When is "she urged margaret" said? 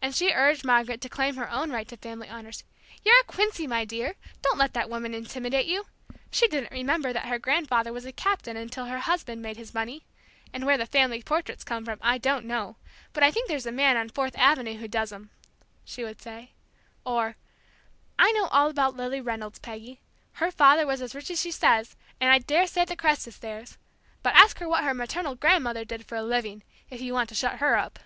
0.16-1.00